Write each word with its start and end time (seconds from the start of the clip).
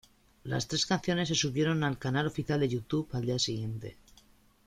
Las 0.45 0.67
tres 0.67 0.87
canciones 0.87 1.27
se 1.27 1.35
subieron 1.35 1.83
al 1.83 1.99
canal 1.99 2.25
oficial 2.25 2.59
de 2.59 2.69
Youtube 2.69 3.07
al 3.13 3.21
día 3.23 3.37
siguiente. 3.37 3.97